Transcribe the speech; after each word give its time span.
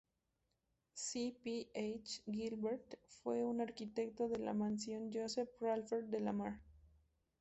C. 0.95 1.29
P. 1.43 1.69
H. 1.75 2.23
Gilbert 2.31 2.95
fue 3.07 3.47
el 3.47 3.61
arquitecto 3.61 4.27
de 4.27 4.39
la 4.39 4.51
Mansión 4.55 5.11
Joseph 5.13 5.49
Raphael 5.59 6.09
De 6.09 6.19
Lamar. 6.19 6.59